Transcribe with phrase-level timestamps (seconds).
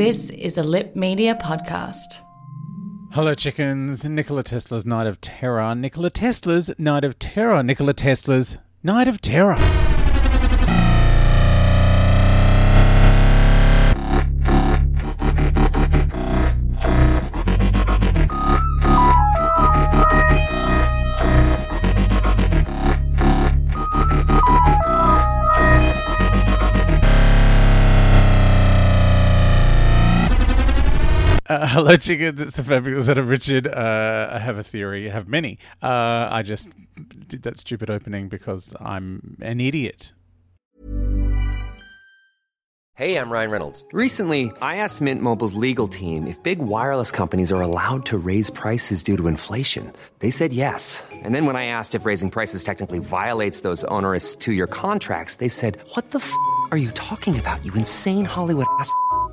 [0.00, 2.22] This is a Lip Media podcast.
[3.12, 4.02] Hello, chickens.
[4.02, 5.74] Nikola Tesla's Night of Terror.
[5.74, 7.62] Nikola Tesla's Night of Terror.
[7.62, 9.89] Nikola Tesla's Night of Terror.
[31.50, 32.40] Uh, hello, chickens.
[32.40, 33.66] It's the fabulous Adam Richard.
[33.66, 35.10] Uh, I have a theory.
[35.10, 35.58] I have many.
[35.82, 36.70] Uh, I just
[37.26, 40.12] did that stupid opening because I'm an idiot.
[42.94, 43.84] Hey, I'm Ryan Reynolds.
[43.92, 48.50] Recently, I asked Mint Mobile's legal team if big wireless companies are allowed to raise
[48.50, 49.92] prices due to inflation.
[50.20, 51.02] They said yes.
[51.10, 55.36] And then when I asked if raising prices technically violates those onerous two year contracts,
[55.36, 56.32] they said, What the f
[56.70, 58.94] are you talking about, you insane Hollywood ass?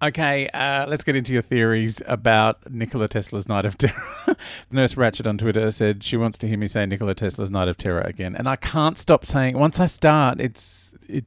[0.00, 4.36] Okay, uh, let's get into your theories about Nikola Tesla's Night of Terror.
[4.70, 7.76] Nurse Ratchet on Twitter said she wants to hear me say Nikola Tesla's Night of
[7.76, 9.58] Terror again, and I can't stop saying.
[9.58, 11.24] Once I start, it's it.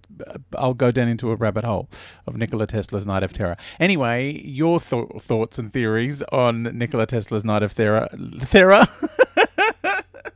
[0.57, 1.90] I'll go down into a rabbit hole
[2.25, 3.57] of Nikola Tesla's Night of Terror.
[3.78, 8.07] Anyway, your th- thoughts and theories on Nikola Tesla's Night of Terror.
[8.50, 8.85] Terror.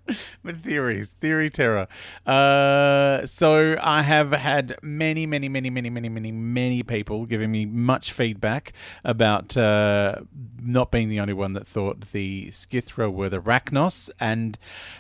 [0.43, 1.87] with theories, theory terror.
[2.25, 7.65] Uh, so I have had many, many, many, many, many, many, many people giving me
[7.65, 8.73] much feedback
[9.03, 10.21] about uh,
[10.61, 14.57] not being the only one that thought the Skithra were the Racnoss, and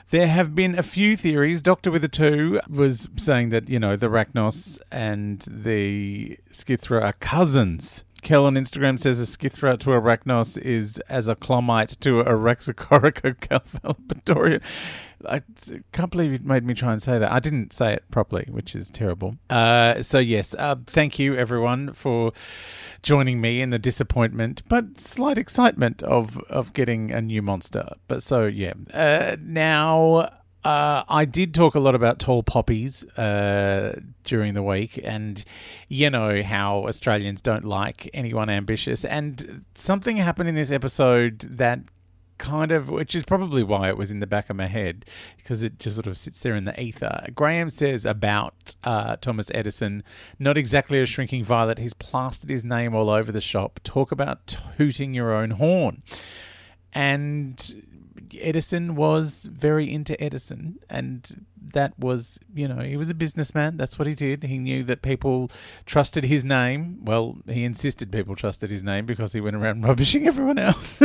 [0.09, 1.61] there have been a few theories.
[1.61, 7.13] Doctor with a two was saying that you know the Racnoss and the Skithra are
[7.13, 8.03] cousins.
[8.25, 13.35] Kel on Instagram says a Skithra to Arachnos is as a Clomite to a Rexicorica
[13.39, 14.63] calphalopatorium.
[15.29, 15.43] I
[15.91, 17.31] can't believe you made me try and say that.
[17.31, 19.35] I didn't say it properly, which is terrible.
[19.51, 22.31] Uh, so, yes, uh, thank you everyone for
[23.03, 27.89] joining me in the disappointment, but slight excitement of, of getting a new monster.
[28.07, 28.73] But so, yeah.
[28.91, 30.31] Uh, now.
[30.65, 35.45] Uh, I did talk a lot about tall poppies uh, during the week, and
[35.89, 39.05] you know how Australians don't like anyone ambitious.
[39.05, 41.81] And something happened in this episode that
[42.39, 45.05] kind of, which is probably why it was in the back of my head,
[45.37, 47.27] because it just sort of sits there in the ether.
[47.35, 50.03] Graham says about uh, Thomas Edison,
[50.39, 51.77] not exactly a shrinking violet.
[51.77, 53.79] He's plastered his name all over the shop.
[53.83, 56.01] Talk about tooting your own horn.
[56.91, 57.94] And
[58.39, 63.77] Edison was very into Edison, and that was, you know, he was a businessman.
[63.77, 64.43] That's what he did.
[64.43, 65.49] He knew that people
[65.85, 66.99] trusted his name.
[67.03, 71.01] Well, he insisted people trusted his name because he went around rubbishing everyone else.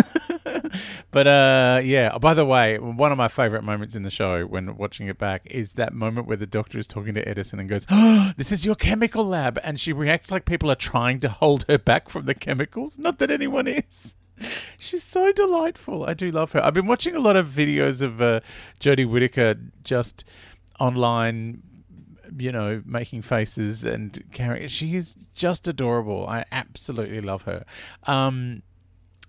[1.11, 2.17] but uh, yeah.
[2.19, 5.47] By the way, one of my favorite moments in the show when watching it back
[5.47, 8.65] is that moment where the doctor is talking to Edison and goes, oh, "This is
[8.65, 12.27] your chemical lab," and she reacts like people are trying to hold her back from
[12.27, 12.99] the chemicals.
[12.99, 14.15] Not that anyone is.
[14.79, 16.05] She's so delightful.
[16.05, 16.65] I do love her.
[16.65, 18.41] I've been watching a lot of videos of uh,
[18.79, 20.25] Jodie Whittaker just
[20.79, 21.63] online,
[22.37, 24.69] you know, making faces and carrying.
[24.69, 26.27] She is just adorable.
[26.27, 27.65] I absolutely love her.
[28.05, 28.63] Um,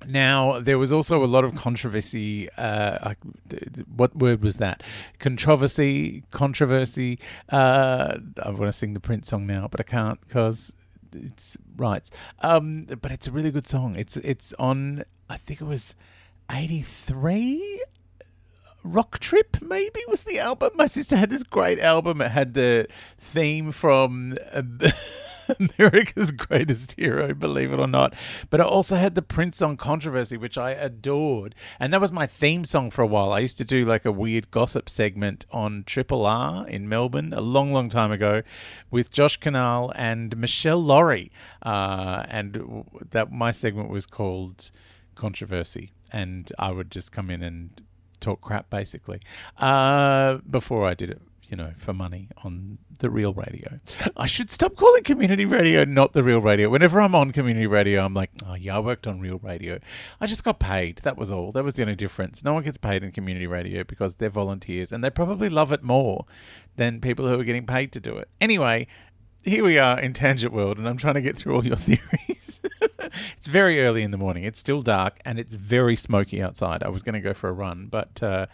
[0.08, 2.50] now, there was also a lot of controversy.
[2.58, 3.14] Uh,
[3.96, 4.82] what word was that?
[5.20, 7.20] Controversy, controversy.
[7.50, 10.74] Uh, I want to sing the Prince song now, but I can't because
[11.14, 12.10] it's rights.
[12.40, 13.96] Um, but it's a really good song.
[13.98, 15.04] It's it's on.
[15.30, 15.96] I think it was
[16.50, 17.84] eighty three.
[18.84, 20.72] Rock Trip maybe was the album.
[20.76, 22.22] My sister had this great album.
[22.22, 22.88] It had the
[23.20, 24.38] theme from.
[24.54, 24.64] Uh,
[25.80, 28.14] America's Greatest Hero, believe it or not.
[28.50, 31.56] But I also had the Prince song Controversy, which I adored.
[31.80, 33.34] And that was my theme song for a while.
[33.34, 37.42] I used to do like a weird gossip segment on Triple R in Melbourne a
[37.42, 38.42] long, long time ago
[38.90, 41.32] with Josh Canal and Michelle Laurie.
[41.62, 44.72] Uh, and that my segment was called
[45.16, 45.92] Controversy.
[46.12, 47.82] And I would just come in and
[48.20, 49.20] talk crap basically
[49.58, 51.22] uh, before I did it
[51.52, 53.82] you know, for money on the real radio.
[54.16, 56.70] I should stop calling community radio not the real radio.
[56.70, 59.80] Whenever I'm on community radio, I'm like, oh, yeah, I worked on real radio.
[60.22, 61.00] I just got paid.
[61.04, 61.52] That was all.
[61.52, 62.42] That was the only difference.
[62.42, 65.84] No one gets paid in community radio because they're volunteers and they probably love it
[65.84, 66.26] more
[66.78, 68.30] than people who are getting paid to do it.
[68.40, 68.88] Anyway,
[69.44, 72.62] here we are in Tangent World, and I'm trying to get through all your theories.
[73.38, 74.46] it's very early in the morning.
[74.46, 76.82] It's still dark, and it's very smoky outside.
[76.82, 78.46] I was going to go for a run, but uh,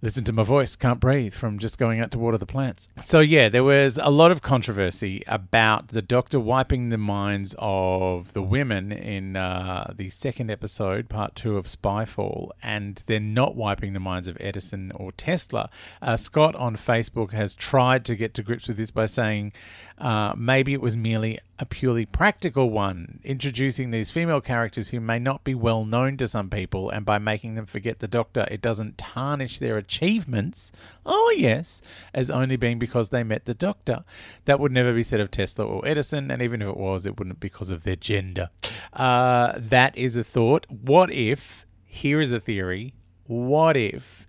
[0.00, 2.88] listen to my voice, can't breathe from just going out to water the plants.
[3.00, 8.32] So, yeah, there was a lot of controversy about the doctor wiping the minds of
[8.32, 13.92] the women in uh, the second episode, part two of Spyfall, and then not wiping
[13.92, 15.70] the minds of Edison or Tesla.
[16.00, 19.52] Uh, Scott on Facebook has tried to get to grips with this by saying
[19.98, 25.18] uh, maybe it was merely a purely practical one, introducing these female characters who may
[25.18, 28.62] not be well known to some people, and by making them forget the Doctor, it
[28.62, 30.70] doesn't tarnish their achievements.
[31.06, 31.80] Oh, yes,
[32.12, 34.04] as only being because they met the Doctor.
[34.44, 37.18] That would never be said of Tesla or Edison, and even if it was, it
[37.18, 38.50] wouldn't because of their gender.
[38.92, 40.66] Uh, that is a thought.
[40.68, 42.94] What if, here is a theory,
[43.24, 44.26] what if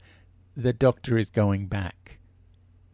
[0.55, 2.19] the Doctor is going back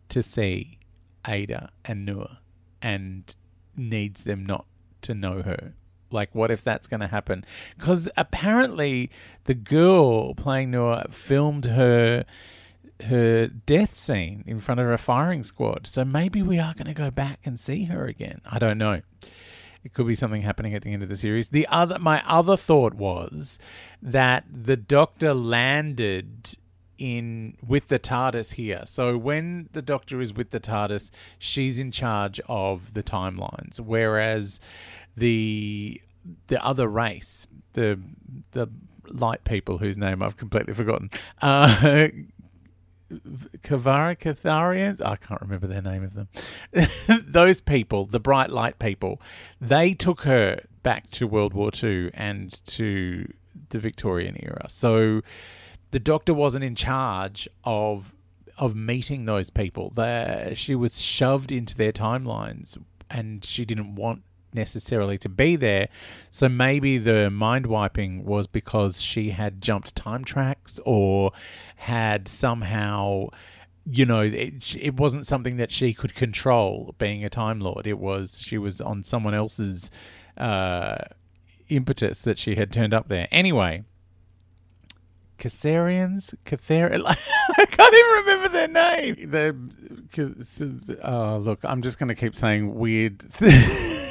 [0.10, 0.80] to see
[1.28, 2.38] Ada and Noor?
[2.86, 3.36] and
[3.76, 4.68] needs them not
[5.02, 5.74] to know her.
[6.16, 7.46] Like, what if that's going to happen?
[7.78, 9.12] Because apparently,
[9.44, 12.26] the girl playing Noor filmed her
[13.04, 15.86] her death scene in front of a firing squad.
[15.86, 18.40] So maybe we are going to go back and see her again.
[18.46, 19.02] I don't know.
[19.84, 21.50] It could be something happening at the end of the series.
[21.50, 23.60] The other, my other thought was
[24.02, 26.56] that the Doctor landed
[26.98, 28.84] in with the TARDIS here.
[28.86, 34.60] So when the Doctor is with the TARDIS, she's in charge of the timelines, whereas
[35.16, 36.02] the
[36.48, 38.00] the other race, the
[38.52, 38.68] the
[39.08, 41.10] light people whose name I've completely forgotten,
[41.42, 42.08] uh,
[43.12, 46.28] Kavara Catharians, I can't remember their name of them.
[47.26, 49.22] Those people, the bright light people,
[49.62, 53.32] they took her back to World War II and to
[53.70, 54.66] the Victorian era.
[54.70, 55.22] So
[55.92, 58.14] the doctor wasn't in charge of
[58.58, 59.92] of meeting those people.
[59.96, 62.78] The, she was shoved into their timelines,
[63.10, 64.24] and she didn't want
[64.56, 65.90] necessarily to be there.
[66.32, 71.32] So maybe the mind wiping was because she had jumped time tracks or
[71.76, 73.28] had somehow.
[73.88, 76.96] You know, it, it wasn't something that she could control.
[76.98, 79.92] Being a Time Lord, it was she was on someone else's
[80.38, 80.98] uh,
[81.70, 83.28] impetus that she had turned up there.
[83.32, 83.84] Anyway,
[85.38, 86.92] Caesarians, Cathar.
[87.06, 89.30] I can't even remember their name.
[89.30, 89.56] The
[91.04, 93.24] oh look, I'm just going to keep saying weird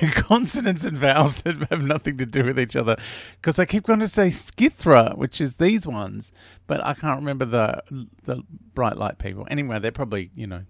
[0.13, 2.97] consonants and vowels that have nothing to do with each other
[3.41, 6.33] because I keep going to say Skithra, which is these ones,
[6.67, 8.43] but I can't remember the the
[8.75, 9.47] bright light people.
[9.51, 10.63] Anyway, they're probably you know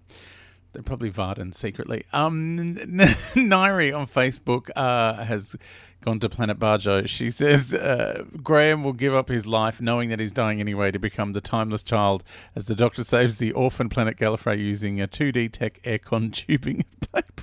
[0.75, 2.05] they're probably Vardan secretly.
[2.11, 5.55] Um, Nairi on Facebook uh, has
[6.01, 7.07] gone to Planet Barjo.
[7.07, 10.99] She says uh, Graham will give up his life knowing that he's dying anyway to
[10.99, 12.23] become the timeless child
[12.55, 16.83] as the Doctor saves the orphan planet Gallifrey using a 2D tech aircon tubing
[17.13, 17.41] tape.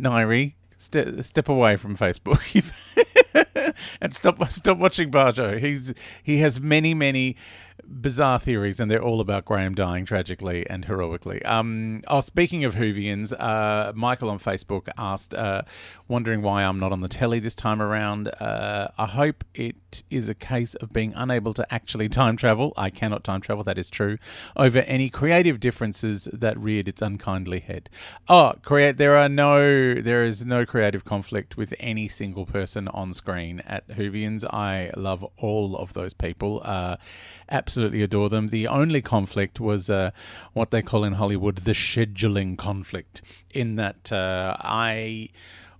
[0.00, 2.40] Nairi, ste- step away from Facebook
[4.00, 5.58] and stop stop watching Barjo.
[5.58, 7.36] He's he has many many
[7.84, 11.42] bizarre theories, and they're all about Graham dying tragically and heroically.
[11.44, 15.62] Um, oh, speaking of Whovians, uh, Michael on Facebook asked, uh,
[16.08, 18.28] wondering why I'm not on the telly this time around.
[18.40, 22.72] Uh, I hope it is a case of being unable to actually time travel.
[22.76, 24.18] I cannot time travel, that is true.
[24.56, 27.90] Over any creative differences that reared its unkindly head.
[28.28, 28.96] Oh, create.
[28.96, 29.94] There are no.
[29.94, 34.44] There is no creative conflict with any single person on screen at Whovians.
[34.44, 36.62] I love all of those people.
[36.64, 36.96] Uh,
[37.50, 38.48] absolutely adore them.
[38.48, 40.10] The only conflict was uh,
[40.52, 45.28] what they call in Hollywood the scheduling conflict, in that uh, I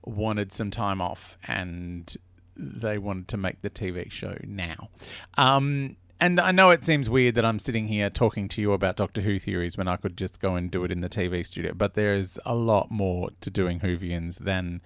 [0.04, 2.16] wanted some time off and
[2.56, 4.90] they wanted to make the TV show now.
[5.38, 8.96] Um, and I know it seems weird that I'm sitting here talking to you about
[8.96, 11.72] Doctor Who theories when I could just go and do it in the TV studio,
[11.74, 14.80] but there is a lot more to doing Whovians than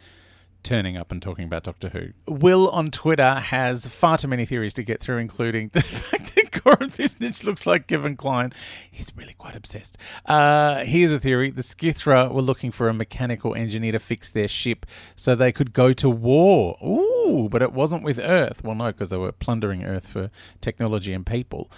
[0.62, 2.08] turning up and talking about Doctor Who.
[2.26, 6.45] Will on Twitter has far too many theories to get through, including the fact that
[6.66, 8.52] Goran Visnjic looks like Kevin Kline.
[8.90, 9.96] He's really quite obsessed.
[10.24, 14.48] Uh, here's a theory: the Skithra were looking for a mechanical engineer to fix their
[14.48, 16.76] ship so they could go to war.
[16.84, 18.64] Ooh, but it wasn't with Earth.
[18.64, 20.30] Well, no, because they were plundering Earth for
[20.60, 21.70] technology and people.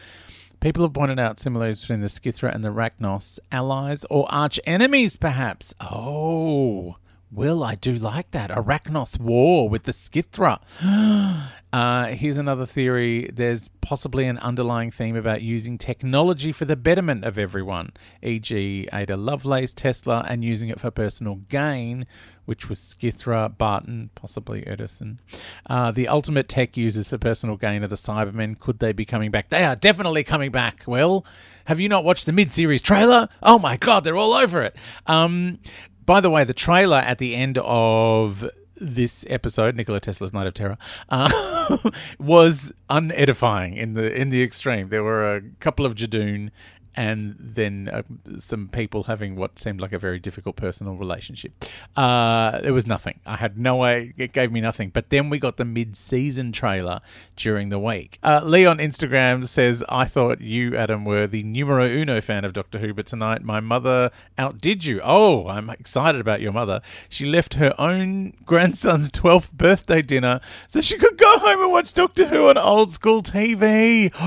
[0.60, 5.16] People have pointed out similarities between the Skithra and the Racnoss, allies or arch enemies,
[5.16, 5.74] perhaps.
[5.80, 6.96] Oh,
[7.30, 8.50] well, I do like that.
[8.50, 10.60] Arachnos war with the Skithra.
[11.72, 13.30] uh, here's another theory.
[13.32, 19.16] There's possibly an underlying theme about using technology for the betterment of everyone, e.g., Ada
[19.16, 22.06] Lovelace, Tesla, and using it for personal gain,
[22.46, 25.20] which was Skithra, Barton, possibly Edison.
[25.68, 28.58] Uh, the ultimate tech users for personal gain are the Cybermen.
[28.58, 29.50] Could they be coming back?
[29.50, 30.84] They are definitely coming back.
[30.86, 31.26] Well,
[31.66, 33.28] have you not watched the mid series trailer?
[33.42, 34.74] Oh my god, they're all over it.
[35.06, 35.58] Um,
[36.06, 38.48] by the way, the trailer at the end of
[38.80, 41.78] this episode, Nikola Tesla's Night of Terror, uh,
[42.18, 44.88] was unedifying in the in the extreme.
[44.88, 46.50] There were a couple of Judoon
[46.94, 48.02] and then uh,
[48.38, 51.52] some people having what seemed like a very difficult personal relationship.
[51.96, 53.20] Uh, it was nothing.
[53.26, 54.12] I had no way.
[54.16, 54.90] It gave me nothing.
[54.90, 57.00] But then we got the mid-season trailer
[57.36, 58.18] during the week.
[58.22, 62.52] Uh, Lee on Instagram says, "I thought you, Adam, were the numero uno fan of
[62.52, 65.00] Doctor Who, but tonight my mother outdid you.
[65.02, 66.80] Oh, I'm excited about your mother.
[67.08, 71.94] She left her own grandson's 12th birthday dinner so she could go home and watch
[71.94, 74.10] Doctor Who on old school TV.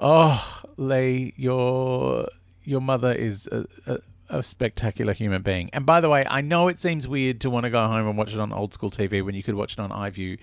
[0.00, 2.28] oh, Lee, your
[2.64, 5.70] your mother is a, a, a spectacular human being.
[5.72, 8.16] And by the way, I know it seems weird to want to go home and
[8.16, 10.38] watch it on old school TV when you could watch it on iView,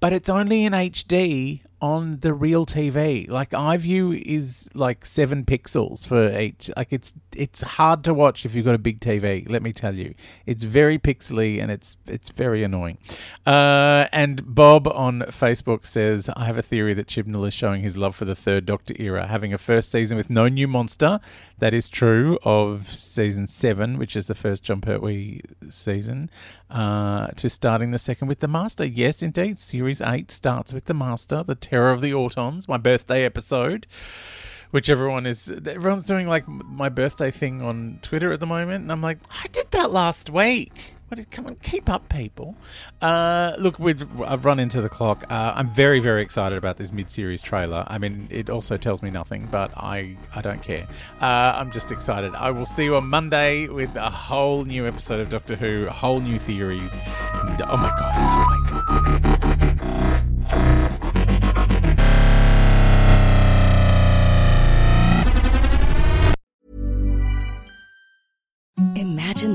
[0.00, 3.28] but it's only in HD on the real TV.
[3.28, 6.70] Like iView is like seven pixels for each.
[6.78, 9.48] Like it's it's hard to watch if you've got a big TV.
[9.50, 10.14] Let me tell you,
[10.46, 12.96] it's very pixely and it's it's very annoying.
[13.44, 17.98] Uh, and Bob on Facebook says, "I have a theory that Chibnall is showing his
[17.98, 21.20] love for the Third Doctor era, having a first season with no new monster.
[21.58, 26.30] That is true of season seven, which is the first Jon Pertwee season,
[26.70, 28.84] uh, to starting the second with the Master.
[28.84, 33.24] Yes, indeed, series eight starts with the Master, the Terror of the Autons, my birthday
[33.24, 33.88] episode."
[34.70, 38.90] Which everyone is, everyone's doing like my birthday thing on Twitter at the moment, and
[38.90, 40.94] I'm like, I did that last week.
[41.06, 42.56] What, come on, keep up, people.
[43.00, 45.22] Uh, look, we've I've run into the clock.
[45.30, 47.84] Uh, I'm very, very excited about this mid-series trailer.
[47.86, 50.88] I mean, it also tells me nothing, but I, I don't care.
[51.20, 52.34] Uh, I'm just excited.
[52.34, 56.18] I will see you on Monday with a whole new episode of Doctor Who, whole
[56.18, 56.96] new theories.
[56.96, 59.23] And, oh my god,